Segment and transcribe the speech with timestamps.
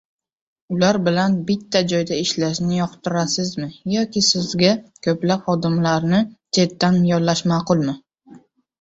[0.75, 3.69] Ular bilan bitta joyda ishlashni yoqtirasizmi
[3.99, 4.75] yoki sizga
[5.11, 6.27] koʻplab xodimlarni
[6.61, 8.01] chetdan yollash maʼqulmi?